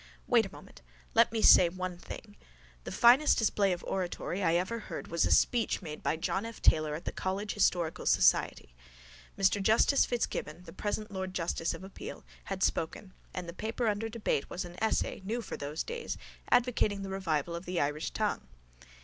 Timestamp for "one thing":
1.69-2.35